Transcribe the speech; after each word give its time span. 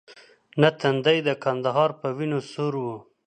نه 0.61 0.69
تندی 0.79 1.17
د 1.27 1.29
کندهار 1.43 1.89
په 2.01 2.07
وینو 2.17 2.39
سور 2.51 2.73
وو. 2.83 2.95